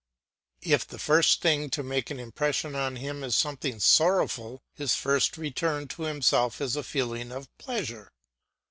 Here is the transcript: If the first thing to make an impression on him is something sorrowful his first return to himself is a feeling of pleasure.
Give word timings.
If 0.63 0.87
the 0.87 0.97
first 0.97 1.41
thing 1.43 1.69
to 1.69 1.83
make 1.83 2.09
an 2.09 2.19
impression 2.19 2.73
on 2.73 2.95
him 2.95 3.23
is 3.23 3.35
something 3.35 3.79
sorrowful 3.79 4.63
his 4.73 4.95
first 4.95 5.37
return 5.37 5.87
to 5.89 6.01
himself 6.05 6.59
is 6.59 6.75
a 6.75 6.81
feeling 6.81 7.31
of 7.31 7.55
pleasure. 7.59 8.11